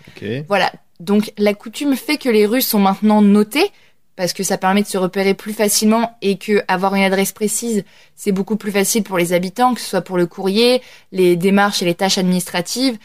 [0.48, 0.70] Voilà.
[1.00, 3.70] Donc, la coutume fait que les rues sont maintenant notées,
[4.14, 7.84] parce que ça permet de se repérer plus facilement et que avoir une adresse précise,
[8.14, 10.80] c'est beaucoup plus facile pour les habitants, que ce soit pour le courrier,
[11.12, 12.96] les démarches et les tâches administratives,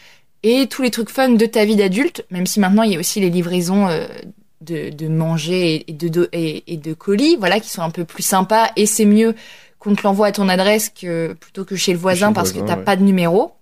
[0.44, 2.98] et tous les trucs fun de ta vie d'adulte, même si maintenant il y a
[2.98, 4.06] aussi les livraisons euh,
[4.62, 8.22] de, de manger et de, et, et de colis, voilà, qui sont un peu plus
[8.22, 9.34] sympas, et c'est mieux
[9.78, 12.70] qu'on te l'envoie à ton adresse que plutôt que chez le voisin parce voisin, que
[12.72, 12.84] t'as ouais.
[12.84, 13.52] pas de numéro.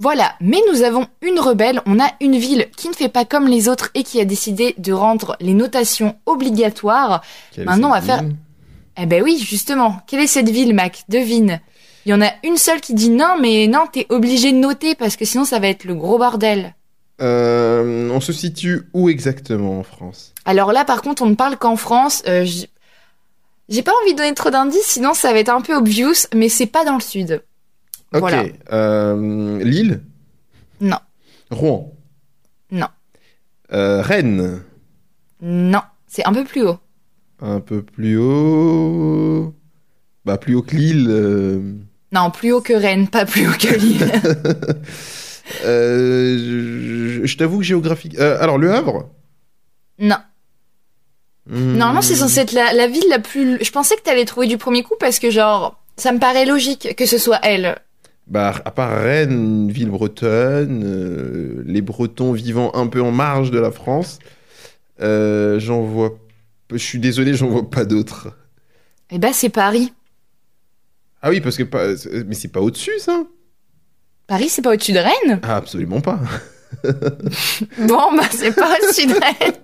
[0.00, 3.48] Voilà, mais nous avons une rebelle, on a une ville qui ne fait pas comme
[3.48, 7.22] les autres et qui a décidé de rendre les notations obligatoires.
[7.52, 8.22] Quelle Maintenant, on va faire-
[8.96, 11.02] Eh ben oui, justement, quelle est cette ville, Mac?
[11.08, 11.60] Devine.
[12.06, 14.94] Il y en a une seule qui dit non, mais non, t'es obligé de noter
[14.94, 16.74] parce que sinon ça va être le gros bordel.
[17.20, 20.32] Euh, on se situe où exactement en France?
[20.44, 22.22] Alors là, par contre, on ne parle qu'en France.
[22.28, 22.46] Euh,
[23.68, 26.48] J'ai pas envie de donner trop d'indices, sinon ça va être un peu obvious, mais
[26.48, 27.42] c'est pas dans le sud.
[28.14, 28.20] Ok.
[28.20, 28.44] Voilà.
[28.72, 30.00] Euh, Lille?
[30.80, 30.98] Non,
[31.50, 31.92] Rouen?
[32.70, 32.86] Non,
[33.70, 34.62] Rennes?
[35.42, 36.78] Non, c'est un peu plus haut.
[37.40, 39.54] Un peu plus haut.
[40.24, 41.78] Bah, plus haut que Lille.
[42.12, 44.10] Non, plus haut que Rennes, pas plus haut que Lille.
[45.64, 48.18] Euh, je t'avoue que géographique.
[48.18, 49.08] euh, alors, Le Havre?
[49.98, 50.16] Non.
[51.46, 51.76] Hmm.
[51.76, 53.62] Normalement, c'est censé être la, la ville la plus.
[53.62, 56.94] Je pensais que t'allais trouver du premier coup parce que, genre, ça me paraît logique
[56.96, 57.78] que ce soit elle.
[58.26, 63.50] Bah, à part Rennes, une ville bretonne, euh, les Bretons vivant un peu en marge
[63.50, 64.18] de la France,
[65.00, 66.18] j'en vois.
[66.70, 68.28] Je suis désolé, j'en vois pas d'autres.
[69.10, 69.94] Eh ben, c'est Paris.
[71.22, 71.86] Ah oui, parce que pas...
[72.26, 73.22] mais c'est pas au-dessus, ça?
[74.28, 75.40] Paris, c'est pas au-dessus de Rennes?
[75.42, 76.20] Ah, absolument pas.
[77.78, 79.54] Bon, bah, c'est pas au-dessus de Rennes.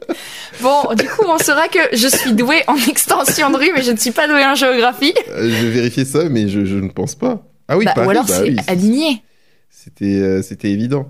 [0.62, 3.92] Bon, du coup, on saura que je suis douée en extension de rue, mais je
[3.92, 5.12] ne suis pas douée en géographie.
[5.30, 7.42] Euh, je vais vérifier ça, mais je, je ne pense pas.
[7.68, 9.22] Ah oui, Bah, Paris, ou alors, bah c'est oui, aligné.
[9.70, 11.08] c'était euh, c'était évident.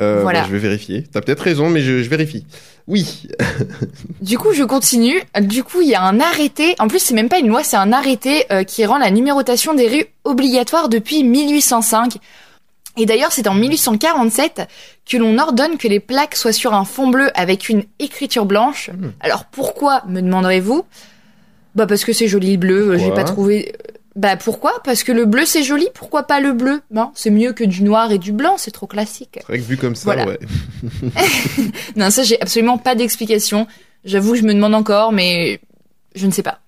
[0.00, 0.40] Euh, Voilà.
[0.40, 1.04] bah, je vais vérifier.
[1.04, 2.46] T'as peut-être raison, mais je, je vérifie.
[2.86, 3.28] Oui.
[4.22, 5.22] Du coup, je continue.
[5.42, 6.74] Du coup, il y a un arrêté.
[6.78, 9.74] En plus, c'est même pas une loi, c'est un arrêté euh, qui rend la numérotation
[9.74, 12.14] des rues obligatoire depuis 1805.
[12.96, 14.62] Et d'ailleurs, c'est en 1847
[15.10, 18.90] que l'on ordonne que les plaques soient sur un fond bleu avec une écriture blanche.
[18.90, 19.10] Hmm.
[19.20, 20.84] Alors pourquoi, me demanderez-vous?
[21.74, 22.90] Bah parce que c'est joli le bleu.
[22.90, 23.72] euh, J'ai pas trouvé.
[24.14, 24.80] Bah pourquoi?
[24.84, 25.88] Parce que le bleu c'est joli.
[25.92, 26.82] Pourquoi pas le bleu?
[26.92, 28.54] Non, c'est mieux que du noir et du blanc.
[28.58, 29.30] C'est trop classique.
[29.38, 30.26] C'est vrai que vu comme ça, Voilà.
[30.26, 30.38] ouais.
[31.96, 33.66] Non, ça, j'ai absolument pas d'explication.
[34.04, 35.60] J'avoue, que je me demande encore, mais
[36.14, 36.60] je ne sais pas.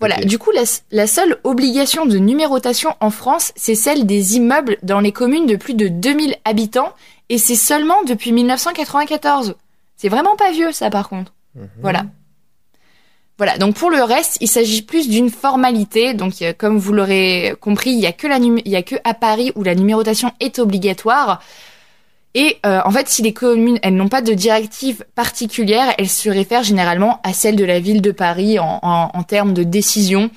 [0.00, 0.16] Voilà.
[0.16, 4.98] Du coup, la, la seule obligation de numérotation en France, c'est celle des immeubles dans
[5.00, 6.92] les communes de plus de 2000 habitants,
[7.28, 9.54] et c'est seulement depuis 1994.
[9.96, 11.34] C'est vraiment pas vieux, ça, par contre.
[11.54, 11.68] Mhm.
[11.82, 12.02] Voilà.
[13.38, 13.56] Voilà.
[13.58, 16.12] Donc pour le reste, il s'agit plus d'une formalité.
[16.14, 18.96] Donc comme vous l'aurez compris, il y a que la num- il y a que
[19.04, 21.42] à Paris où la numérotation est obligatoire.
[22.34, 26.28] Et euh, en fait, si les communes, elles n'ont pas de directive particulière, elles se
[26.30, 30.30] réfèrent généralement à celle de la ville de Paris en, en, en termes de décision.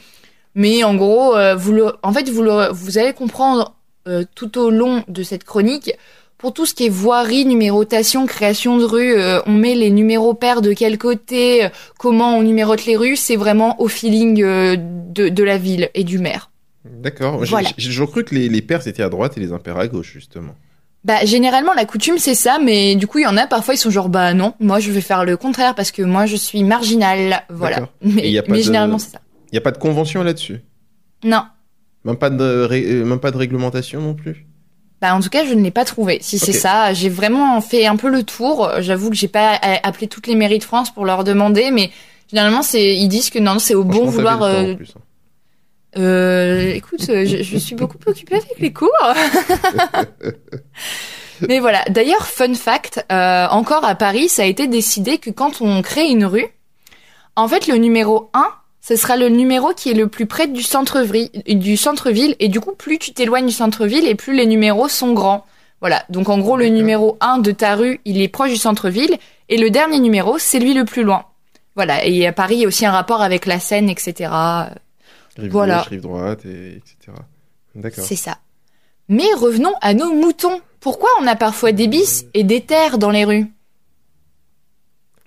[0.56, 3.76] Mais en gros, euh, vous le, en fait, vous, le, vous allez comprendre
[4.08, 5.92] euh, tout au long de cette chronique.
[6.40, 10.62] Pour tout ce qui est voirie, numérotation, création de rues, on met les numéros pairs
[10.62, 15.58] de quel côté, comment on numérote les rues, c'est vraiment au feeling de, de la
[15.58, 16.50] ville et du maire.
[16.84, 17.46] D'accord.
[17.46, 17.70] J'ai- Voilà.
[17.78, 20.12] J'ai toujours cru que les, les pairs étaient à droite et les impairs à gauche,
[20.12, 20.54] justement.
[21.06, 23.78] Bah généralement la coutume c'est ça, mais du coup il y en a parfois ils
[23.78, 26.64] sont genre bah non, moi je vais faire le contraire parce que moi je suis
[26.64, 27.90] marginal, voilà.
[28.02, 29.20] Mais, y a pas mais de- généralement c'est ça.
[29.52, 30.62] Il n'y a pas de convention là-dessus?
[31.26, 31.44] Non.
[32.06, 34.46] même pas, de ré- euh, même pas de réglementation non plus?
[35.02, 36.20] Bah en tout cas je ne l'ai pas trouvé.
[36.22, 38.72] Si c'est ça, j'ai vraiment fait un peu le tour.
[38.80, 41.92] J'avoue que j'ai pas euh, appelé toutes les mairies de France pour leur demander, mais
[42.30, 44.40] généralement c'est ils disent que non c'est au bon vouloir.
[44.40, 45.02] temps, euh, en plus, hein.
[45.98, 48.90] Euh, écoute, euh, je, je suis beaucoup occupée avec les cours.
[51.48, 51.84] Mais voilà.
[51.90, 56.08] D'ailleurs, fun fact, euh, encore à Paris, ça a été décidé que quand on crée
[56.08, 56.48] une rue,
[57.36, 58.46] en fait, le numéro 1,
[58.82, 62.60] ce sera le numéro qui est le plus près du centre-ville, du centre-ville, et du
[62.60, 65.46] coup, plus tu t'éloignes du centre-ville, et plus les numéros sont grands.
[65.80, 66.04] Voilà.
[66.10, 69.16] Donc, en gros, le numéro 1 de ta rue, il est proche du centre-ville,
[69.50, 71.26] et le dernier numéro, c'est lui le plus loin.
[71.76, 72.06] Voilà.
[72.06, 74.30] Et à Paris, il y a aussi un rapport avec la Seine, etc.
[75.38, 75.80] Rive voilà.
[75.80, 77.18] gauche, rive droite, et, etc.
[77.76, 78.04] D'accord.
[78.04, 78.38] C'est ça.
[79.10, 80.62] Mais revenons à nos moutons.
[80.80, 83.48] Pourquoi on a parfois des bis et des terres dans les rues?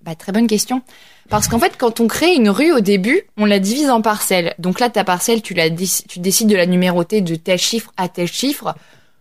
[0.03, 0.83] Bah très bonne question.
[1.29, 4.55] Parce qu'en fait, quand on crée une rue au début, on la divise en parcelles.
[4.59, 8.09] Donc là, ta parcelle, tu la tu décides de la numéroter de tel chiffre à
[8.09, 8.77] tel chiffre,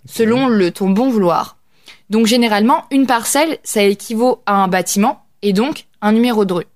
[0.05, 1.57] selon le ton bon vouloir.
[2.11, 6.67] Donc généralement, une parcelle, ça équivaut à un bâtiment et donc un numéro de rue.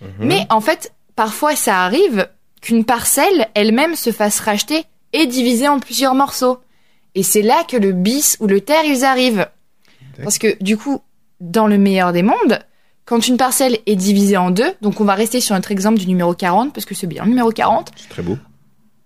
[0.00, 0.08] Mhm.
[0.20, 2.28] Mais en fait, parfois ça arrive
[2.66, 6.58] qu'une parcelle elle-même se fasse racheter et diviser en plusieurs morceaux.
[7.14, 9.46] Et c'est là que le bis ou le terre ils arrivent.
[10.20, 11.00] Parce que du coup,
[11.38, 12.58] dans le meilleur des mondes,
[13.04, 16.08] quand une parcelle est divisée en deux, donc on va rester sur notre exemple du
[16.08, 18.36] numéro 40 parce que c'est bien le numéro 40, C'est très beau.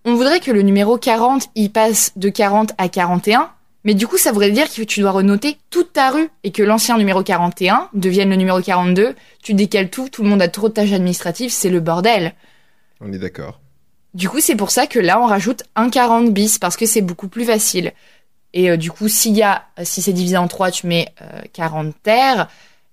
[0.06, 3.50] on voudrait que le numéro 40 il passe de 40 à 41,
[3.84, 6.62] mais du coup ça voudrait dire que tu dois renoter toute ta rue et que
[6.62, 10.70] l'ancien numéro 41 devienne le numéro 42, tu décales tout, tout le monde a trop
[10.70, 12.32] de tâches administratives, c'est le bordel.
[13.00, 13.60] On est d'accord.
[14.14, 17.00] Du coup, c'est pour ça que là, on rajoute un 40 bis parce que c'est
[17.00, 17.92] beaucoup plus facile.
[18.52, 21.42] Et euh, du coup, s'il y a, si c'est divisé en 3, tu mets euh,
[21.52, 22.48] 40 terres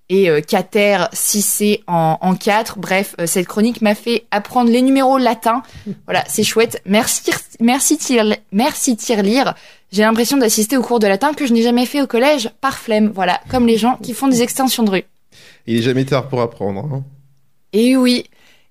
[0.08, 2.78] et euh, 4 terres si c'est en, en 4.
[2.78, 5.62] Bref, euh, cette chronique m'a fait apprendre les numéros latins.
[6.06, 6.80] Voilà, c'est chouette.
[6.86, 9.54] Merci, merci, Tir- merci Tirelire.
[9.90, 12.78] J'ai l'impression d'assister au cours de latin que je n'ai jamais fait au collège par
[12.78, 13.10] flemme.
[13.12, 15.04] Voilà, comme les gens qui font des extensions de rue.
[15.66, 16.88] Il est jamais tard pour apprendre.
[16.94, 17.02] Hein.
[17.72, 18.24] Et oui.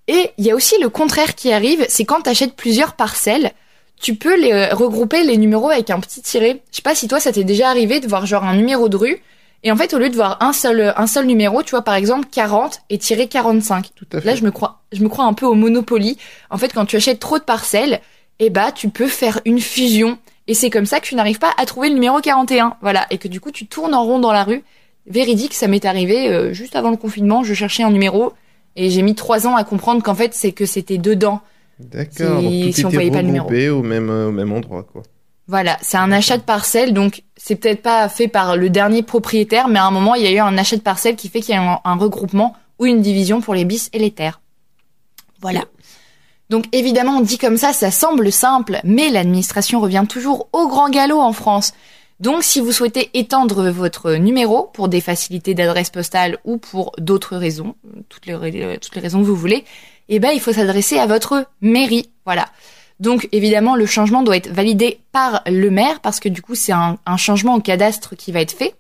[0.08, 3.52] Et il y a aussi le contraire qui arrive, c'est quand tu achètes plusieurs parcelles,
[4.00, 6.62] tu peux les euh, regrouper les numéros avec un petit tiret.
[6.72, 8.96] Je sais pas si toi ça t'est déjà arrivé de voir genre un numéro de
[8.96, 9.22] rue
[9.63, 11.96] et en fait au lieu de voir un seul un seul numéro, tu vois par
[11.96, 13.89] exemple 40 et tirer 45.
[13.96, 14.28] Tout à fait.
[14.28, 16.17] Là, je me crois je me crois un peu au Monopoly.
[16.50, 18.00] En fait, quand tu achètes trop de parcelles,
[18.39, 20.17] eh bah tu peux faire une fusion
[20.48, 22.78] et c'est comme ça que tu n'arrives pas à trouver le numéro 41.
[22.82, 24.63] Voilà, et que du coup tu tournes en rond dans la rue.
[25.08, 28.34] Véridique, ça m'est arrivé euh, juste avant le confinement, je cherchais un numéro
[28.78, 31.42] et j'ai mis trois ans à comprendre qu'en fait c'est que c'était dedans.
[31.80, 32.40] D'accord.
[32.40, 33.46] si- Donc tout si on était voyait pas le numéro.
[33.48, 35.04] regroupé au même, euh, au même endroit, quoi.
[35.50, 39.68] Voilà, c'est un achat de parcelle, donc c'est peut-être pas fait par le dernier propriétaire,
[39.70, 41.56] mais à un moment il y a eu un achat de parcelle qui fait qu'il
[41.56, 44.42] y a un, un regroupement ou une division pour les bis et les terres.
[45.42, 45.62] Voilà.
[46.50, 51.20] Donc évidemment, dit comme ça, ça semble simple, mais l'administration revient toujours au grand galop
[51.20, 51.74] en France.
[52.19, 57.38] Donc si vous souhaitez étendre votre numéro pour des facilités d'adresse postale ou pour d'autres
[57.38, 57.75] raisons,
[58.10, 59.65] toutes les, ra- toutes les raisons que vous voulez,
[60.10, 62.10] eh ben il faut s'adresser à votre mairie.
[62.25, 62.47] Voilà.
[62.99, 66.71] Donc évidemment, le changement doit être validé par le maire parce que du coup, c'est
[66.71, 68.73] un, un changement au cadastre qui va être fait.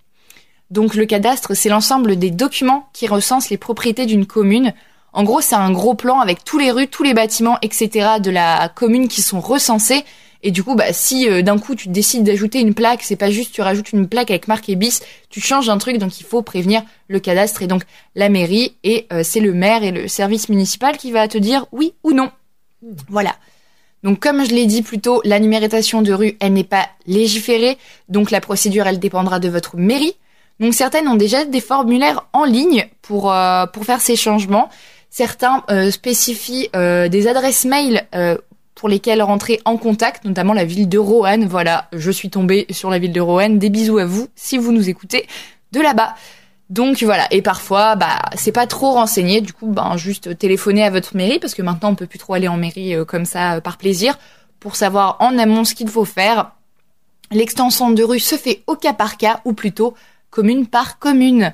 [0.71, 4.73] Donc le cadastre, c'est l'ensemble des documents qui recensent les propriétés d'une commune.
[5.13, 8.19] En gros, c'est un gros plan avec tous les rues, tous les bâtiments, etc.
[8.19, 10.03] de la commune qui sont recensés.
[10.43, 13.31] Et du coup, bah, si euh, d'un coup tu décides d'ajouter une plaque, c'est pas
[13.31, 16.41] juste tu rajoutes une plaque avec marqué bis, tu changes un truc, donc il faut
[16.41, 17.83] prévenir le cadastre et donc
[18.15, 18.75] la mairie.
[18.83, 22.13] Et euh, c'est le maire et le service municipal qui va te dire oui ou
[22.13, 22.31] non.
[23.09, 23.35] Voilà.
[24.03, 27.77] Donc comme je l'ai dit plus tôt, la numérotation de rue, elle n'est pas légiférée,
[28.09, 30.15] donc la procédure, elle dépendra de votre mairie.
[30.59, 34.69] Donc certaines ont déjà des formulaires en ligne pour, euh, pour faire ces changements.
[35.09, 38.05] Certains euh, spécifient euh, des adresses mail
[38.77, 41.47] pour lesquelles rentrer en contact, notamment la ville de Roanne.
[41.47, 43.57] Voilà, je suis tombée sur la ville de Roanne.
[43.57, 45.25] Des bisous à vous si vous nous écoutez
[45.71, 46.13] de là-bas.
[46.69, 50.91] Donc voilà, et parfois, bah, c'est pas trop renseigné, du coup, ben, juste téléphoner à
[50.91, 53.55] votre mairie, parce que maintenant, on peut plus trop aller en mairie euh, comme ça,
[53.55, 54.19] euh, par plaisir,
[54.59, 56.51] pour savoir en amont ce qu'il faut faire.
[57.31, 59.95] L'extension de rue se fait au cas par cas, ou plutôt
[60.29, 61.53] commune par commune.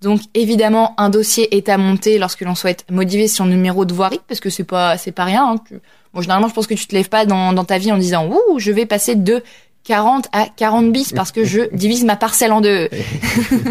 [0.00, 4.20] Donc évidemment, un dossier est à monter lorsque l'on souhaite modifier son numéro de voirie,
[4.26, 5.46] parce que c'est pas pas rien.
[5.52, 5.78] Hein.
[6.14, 8.28] Bon, généralement, je pense que tu te lèves pas dans, dans ta vie en disant
[8.28, 9.42] ouh, je vais passer de
[9.82, 12.88] 40 à 40 bis parce que je divise ma parcelle en deux.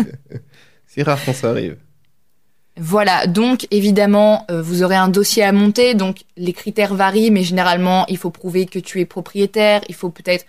[0.88, 1.78] c'est rare quand ça arrive.
[2.78, 7.44] Voilà, donc évidemment, euh, vous aurez un dossier à monter, donc les critères varient, mais
[7.44, 10.46] généralement, il faut prouver que tu es propriétaire, il faut peut-être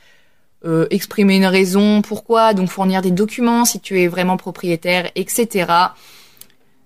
[0.65, 5.67] euh, exprimer une raison pourquoi, donc fournir des documents si tu es vraiment propriétaire, etc.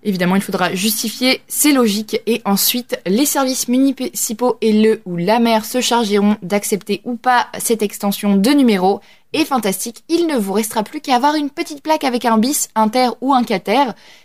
[0.03, 5.39] Évidemment, il faudra justifier ces logiques et ensuite les services municipaux et le ou la
[5.39, 9.01] maire se chargeront d'accepter ou pas cette extension de numéro.
[9.33, 12.69] Et fantastique, il ne vous restera plus qu'à avoir une petite plaque avec un bis,
[12.73, 13.83] un ter ou un cater.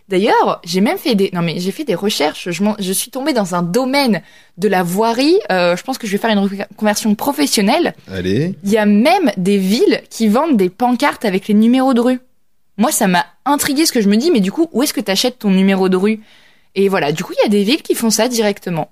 [0.08, 2.50] D'ailleurs, j'ai même fait des, non mais j'ai fait des recherches.
[2.50, 4.22] Je, je, suis tombée dans un domaine
[4.56, 5.38] de la voirie.
[5.50, 7.94] Euh, je pense que je vais faire une conversion professionnelle.
[8.10, 8.54] Allez.
[8.64, 12.20] Il y a même des villes qui vendent des pancartes avec les numéros de rue.
[12.76, 15.00] Moi, ça m'a intrigué ce que je me dis, mais du coup, où est-ce que
[15.00, 16.20] tu achètes ton numéro de rue?
[16.74, 18.90] Et voilà, du coup, il y a des villes qui font ça directement.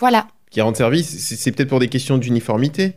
[0.00, 0.26] Voilà.
[0.50, 2.94] Qui rendent service, c'est peut-être pour des questions d'uniformité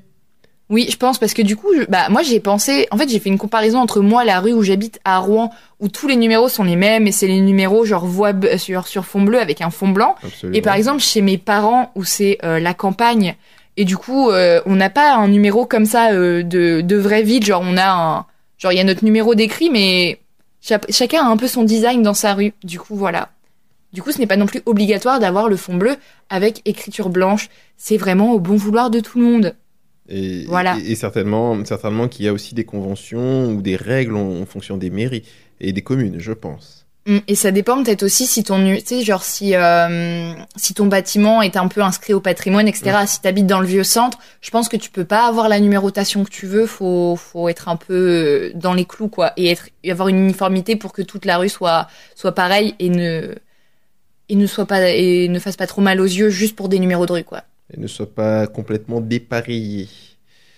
[0.69, 3.30] oui, je pense parce que du coup, bah moi j'ai pensé, en fait j'ai fait
[3.30, 5.49] une comparaison entre moi la rue où j'habite à Rouen
[5.80, 9.06] où tous les numéros sont les mêmes et c'est les numéros genre voix sur sur
[9.06, 10.15] fond bleu avec un fond blanc.
[10.51, 13.36] Et par exemple chez mes parents où c'est euh, la campagne
[13.77, 17.23] et du coup euh, on n'a pas un numéro comme ça euh, de de vraie
[17.23, 18.25] ville, genre on a un
[18.58, 20.20] Genre, il y a notre numéro d'écrit, mais
[20.62, 22.54] chacun a un peu son design dans sa rue.
[22.63, 23.30] Du coup, voilà.
[23.93, 25.96] Du coup, ce n'est pas non plus obligatoire d'avoir le fond bleu
[26.30, 27.50] avec écriture blanche.
[27.78, 29.56] C'est vraiment au bon vouloir de tout le monde.
[30.10, 30.78] Et, voilà.
[30.86, 34.89] et, certainement, certainement qu'il y a aussi des conventions ou des règles en fonction des
[34.89, 35.24] mairies
[35.60, 36.87] et des communes, je pense.
[37.08, 40.88] Mm, et ça dépend peut-être aussi si ton, tu sais, genre si euh, si ton
[40.88, 42.98] bâtiment est un peu inscrit au patrimoine, etc.
[43.08, 45.62] Si tu habites dans le vieux centre, je pense que tu peux pas avoir la
[45.62, 46.65] numérotation que tu veux.
[46.65, 50.76] Faut faut être un peu euh, dans les clous quoi, et être avoir une uniformité
[50.76, 53.36] pour que toute la rue soit soit pareille et ne
[54.28, 56.80] et ne soit pas et ne fasse pas trop mal aux yeux juste pour des
[56.80, 57.43] numéros de rue quoi.
[57.74, 59.88] Et ne soit pas complètement dépareillé.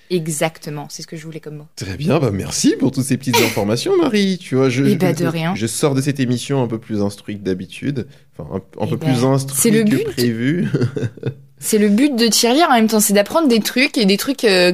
[0.09, 1.67] Exactement, c'est ce que je voulais comme mot.
[1.75, 4.39] Très bien, bah merci pour toutes ces petites informations, Marie.
[4.39, 5.53] Tu vois, je, eh ben, de rien.
[5.53, 9.05] je sors de cette émission un peu plus instruit que d'habitude, enfin un, peu eh
[9.05, 10.03] plus ben, instruit le que but.
[10.05, 10.67] prévu.
[11.59, 14.45] c'est le but de tirelire en même temps, c'est d'apprendre des trucs et des trucs,
[14.45, 14.73] euh,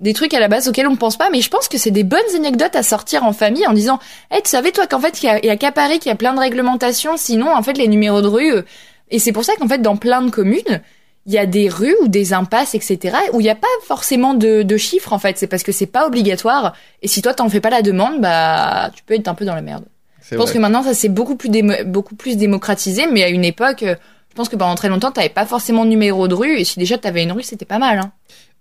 [0.00, 1.30] des trucs à la base auxquels on ne pense pas.
[1.30, 3.98] Mais je pense que c'est des bonnes anecdotes à sortir en famille en disant,
[4.30, 6.34] hey, tu savais toi qu'en fait il y a, qu'à Paris qu'il y a plein
[6.34, 8.52] de réglementations, sinon en fait les numéros de rue.
[8.52, 8.62] Euh,
[9.10, 10.82] et c'est pour ça qu'en fait dans plein de communes
[11.26, 14.34] il y a des rues ou des impasses, etc., où il n'y a pas forcément
[14.34, 15.38] de, de chiffres, en fait.
[15.38, 16.74] C'est parce que c'est pas obligatoire.
[17.02, 19.54] Et si toi, t'en fais pas la demande, bah, tu peux être un peu dans
[19.54, 19.84] la merde.
[20.30, 21.50] Je pense que maintenant, ça s'est beaucoup plus,
[21.84, 23.94] beaucoup plus démocratisé, mais à une époque, euh,
[24.30, 26.78] je pense que pendant très longtemps, t'avais pas forcément de numéro de rue, et si
[26.78, 28.12] déjà t'avais une rue, c'était pas mal, hein.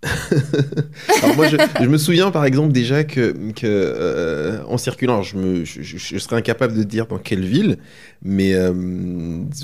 [1.23, 5.37] alors moi, je, je, me souviens par exemple déjà que, que euh, en circulant, je,
[5.37, 7.77] me, je, je, serais incapable de dire dans quelle ville,
[8.21, 8.73] mais euh,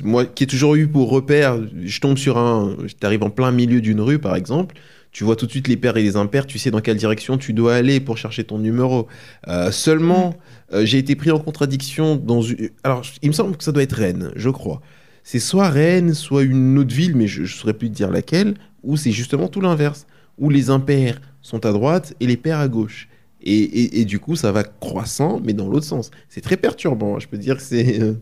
[0.03, 3.81] moi qui ai toujours eu pour repère, je tombe sur un, t'arrives en plein milieu
[3.81, 4.75] d'une rue par exemple,
[5.11, 7.37] tu vois tout de suite les paires et les impairs, tu sais dans quelle direction
[7.37, 9.07] tu dois aller pour chercher ton numéro.
[9.47, 10.35] Euh, seulement,
[10.73, 12.69] euh, j'ai été pris en contradiction dans une...
[12.83, 14.81] Alors, il me semble que ça doit être Rennes, je crois.
[15.23, 18.53] C'est soit Rennes, soit une autre ville, mais je ne saurais plus te dire laquelle,
[18.83, 20.05] ou c'est justement tout l'inverse
[20.39, 23.09] où les impairs sont à droite et les pairs à gauche.
[23.41, 26.11] Et, et, du coup, ça va croissant, mais dans l'autre sens.
[26.27, 27.19] C'est très perturbant.
[27.19, 28.01] Je peux dire que c'est.
[28.01, 28.15] Euh,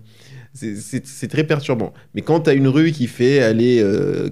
[0.54, 1.94] c'est très perturbant.
[2.16, 3.84] Mais quand tu as une rue qui fait aller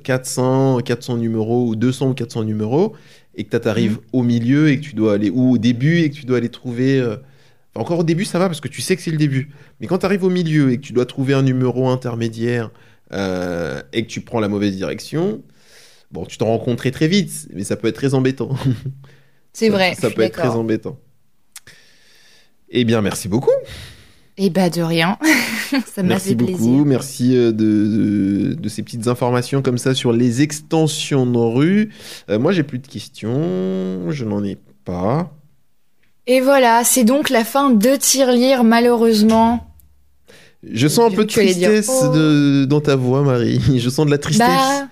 [0.04, 2.96] 400, 400 numéros, ou 200 ou 400 numéros,
[3.38, 4.14] et que tu arrives mmh.
[4.14, 6.50] au milieu et que tu dois aller, ou au début et que tu dois aller
[6.50, 7.00] trouver.
[7.00, 7.18] Euh,
[7.76, 9.50] encore au début, ça va parce que tu sais que c'est le début.
[9.80, 12.72] Mais quand tu arrives au milieu et que tu dois trouver un numéro intermédiaire
[13.12, 15.42] euh, et que tu prends la mauvaise direction,
[16.12, 18.50] Bon, tu t'en rends très très vite, mais ça peut être très embêtant.
[19.54, 19.96] C'est vrai.
[19.96, 20.98] Ça peut être très embêtant.
[22.70, 23.52] Eh bien, merci beaucoup.
[24.38, 25.18] Eh bien, de rien.
[25.86, 26.56] ça m'a fait plaisir.
[26.58, 26.86] Merci beaucoup.
[26.86, 31.90] Merci de, de, ces petites informations comme ça sur les extensions de rue.
[32.30, 34.12] Euh, moi, j'ai plus de questions.
[34.12, 35.32] Je n'en ai pas.
[36.28, 39.72] Et voilà, c'est donc la fin de Tirelire, malheureusement.
[40.68, 42.66] Je sens un peu de tristesse oh.
[42.66, 43.62] dans ta voix, Marie.
[43.78, 44.48] Je sens de la tristesse.
[44.48, 44.88] Bah,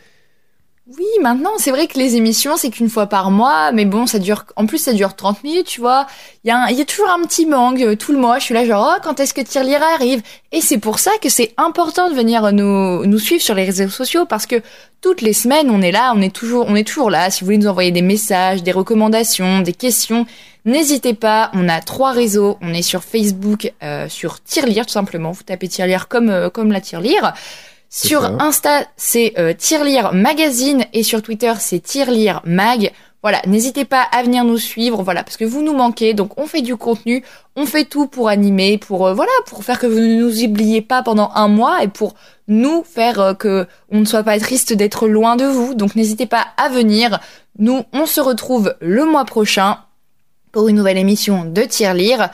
[1.23, 4.45] maintenant, c'est vrai que les émissions, c'est qu'une fois par mois, mais bon, ça dure,
[4.55, 6.05] en plus, ça dure 30 minutes, tu vois.
[6.43, 8.38] Il y, a y a toujours un petit manque euh, tout le mois.
[8.38, 10.21] Je suis là, genre, oh, quand est-ce que Tirelire arrive?
[10.51, 13.89] Et c'est pour ça que c'est important de venir nous, nous suivre sur les réseaux
[13.89, 14.61] sociaux, parce que
[15.01, 17.32] toutes les semaines, on est là, on est toujours, on est toujours là.
[17.32, 20.26] Si vous voulez nous envoyer des messages, des recommandations, des questions,
[20.65, 21.49] n'hésitez pas.
[21.53, 22.57] On a trois réseaux.
[22.61, 25.32] On est sur Facebook, euh, sur Tirelire, tout simplement.
[25.32, 27.34] Vous tapez Tirelire comme, euh, comme la Tirelire.
[27.96, 32.91] Sur Insta, c'est euh, Tirelire Magazine et sur Twitter, c'est Tirelire Mag.
[33.22, 36.48] Voilà, n'hésitez pas à venir nous suivre, voilà, parce que vous nous manquez, donc on
[36.48, 37.24] fait du contenu,
[37.56, 40.82] on fait tout pour animer, pour euh, voilà, pour faire que vous ne nous oubliez
[40.82, 42.16] pas pendant un mois et pour
[42.48, 45.76] nous faire euh, que on ne soit pas triste d'être loin de vous.
[45.76, 47.20] Donc n'hésitez pas à venir.
[47.60, 49.78] Nous, on se retrouve le mois prochain
[50.52, 52.32] pour une nouvelle émission de Tirelire.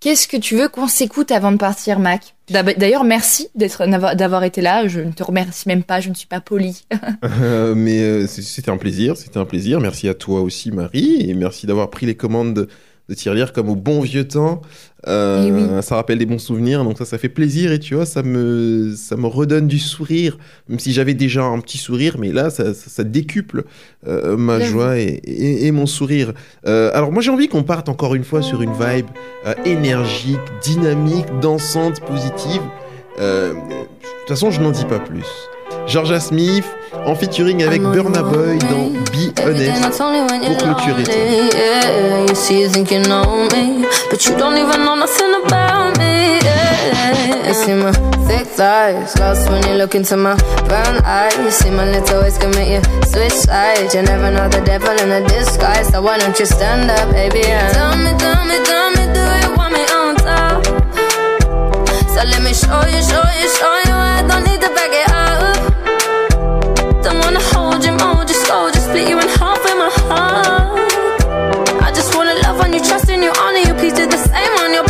[0.00, 2.34] Qu'est-ce que tu veux qu'on s'écoute avant de partir, Mac?
[2.48, 4.88] D'ailleurs, merci d'avoir été là.
[4.88, 6.00] Je ne te remercie même pas.
[6.00, 6.84] Je ne suis pas poli.
[7.42, 9.16] Euh, mais c'était un plaisir.
[9.16, 9.80] C'était un plaisir.
[9.80, 12.68] Merci à toi aussi, Marie, et merci d'avoir pris les commandes
[13.10, 14.62] de tirelire comme au bon vieux temps.
[15.08, 18.04] Euh, eh ça rappelle des bons souvenirs, donc ça, ça fait plaisir et tu vois,
[18.04, 20.38] ça me, ça me redonne du sourire,
[20.68, 23.64] même si j'avais déjà un petit sourire, mais là, ça, ça, décuple
[24.06, 26.34] euh, ma joie et, et, mon sourire.
[26.66, 29.06] Euh, alors moi, j'ai envie qu'on parte encore une fois sur une vibe
[29.64, 32.62] énergique, dynamique, dansante, positive.
[33.18, 35.26] de toute façon, je n'en dis pas plus.
[35.86, 36.64] Georgia Smith
[37.06, 39.80] en featuring avec Burna Boy dans Be Honest
[40.46, 41.04] pour clôturer
[47.46, 47.90] You see my
[48.28, 50.36] thick thighs Lost when you look into my
[50.68, 51.36] brown eyes.
[51.36, 54.92] You see my little ways can make you switch sides You never know the devil
[55.00, 58.56] in a disguise So why don't you stand up, baby, and Tell me, tell me,
[58.64, 60.64] tell me, do you want me on top?
[62.14, 65.10] So let me show you, show you, show you I don't need to back it
[65.10, 65.49] up
[67.12, 70.78] don't wanna hold you, mold you slow, just split you in half with my heart.
[71.82, 73.74] I just wanna love on you, trust in you, honor you.
[73.74, 74.84] Please do the same on your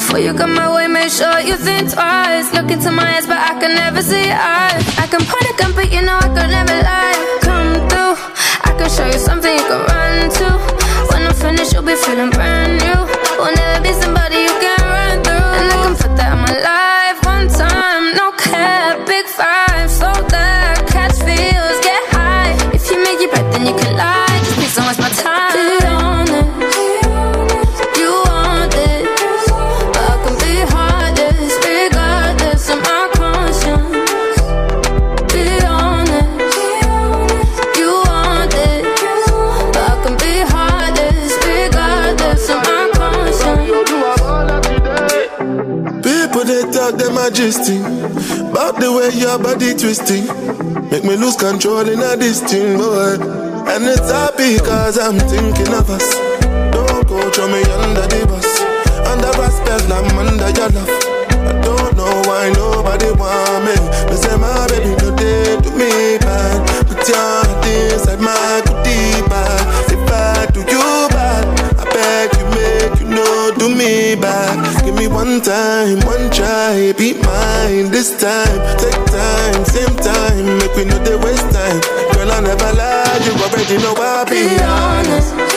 [0.00, 2.52] Before you come my way, make sure you think twice.
[2.52, 4.82] Look into my eyes, but I can never see eyes.
[4.98, 7.38] I can point a gun, but you know I could never lie.
[7.42, 8.14] Come through,
[8.68, 10.48] I can show you something you can run to.
[11.10, 12.98] When I'm finished, you'll be feeling brand new.
[13.38, 14.69] Will never be somebody you can
[47.20, 47.76] majesty.
[48.48, 50.24] About the way your body twisting.
[50.90, 53.20] Make me lose control in a this boy.
[53.68, 56.16] And it's happy cause I'm thinking of us.
[56.72, 58.50] Don't go throw me under the bus.
[59.10, 60.99] Under spell, I'm under your love.
[83.70, 85.49] You know I'll be, honest.